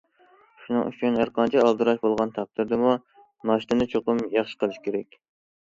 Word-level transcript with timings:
شۇنىڭ 0.61 0.87
ئۈچۈن 0.91 1.17
ھەرقانچە 1.23 1.61
ئالدىراش 1.65 2.01
بولغان 2.05 2.31
تەقدىردىمۇ 2.39 2.95
ناشتىنى 3.51 3.89
چوقۇم 3.95 4.25
ياخشى 4.39 4.63
قىلىش 4.65 4.85
كېرەك. 4.89 5.21